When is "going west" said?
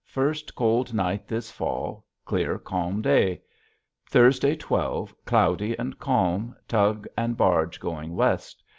7.79-8.63